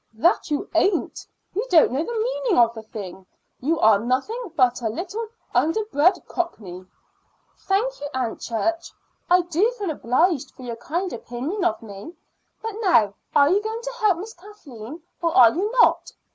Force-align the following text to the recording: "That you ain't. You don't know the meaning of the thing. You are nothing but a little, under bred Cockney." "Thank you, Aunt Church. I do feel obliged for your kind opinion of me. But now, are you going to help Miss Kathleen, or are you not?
"That 0.15 0.49
you 0.49 0.67
ain't. 0.73 1.27
You 1.53 1.63
don't 1.69 1.91
know 1.91 2.03
the 2.03 2.11
meaning 2.23 2.57
of 2.57 2.73
the 2.73 2.81
thing. 2.81 3.27
You 3.59 3.79
are 3.79 3.99
nothing 3.99 4.51
but 4.55 4.81
a 4.81 4.89
little, 4.89 5.27
under 5.53 5.85
bred 5.85 6.25
Cockney." 6.27 6.87
"Thank 7.67 8.01
you, 8.01 8.09
Aunt 8.11 8.41
Church. 8.41 8.91
I 9.29 9.41
do 9.41 9.69
feel 9.77 9.91
obliged 9.91 10.55
for 10.55 10.63
your 10.63 10.77
kind 10.77 11.13
opinion 11.13 11.63
of 11.63 11.83
me. 11.83 12.15
But 12.63 12.77
now, 12.81 13.13
are 13.35 13.51
you 13.51 13.61
going 13.61 13.83
to 13.83 13.93
help 13.99 14.17
Miss 14.17 14.33
Kathleen, 14.33 15.03
or 15.21 15.37
are 15.37 15.53
you 15.53 15.69
not? 15.73 16.11